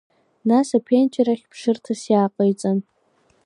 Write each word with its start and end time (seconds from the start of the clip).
Нас 0.49 0.67
аԥенџьыр 0.77 1.27
ахь 1.33 1.45
ԥшырҭас 1.51 2.01
иааҟаиҵан… 2.11 2.79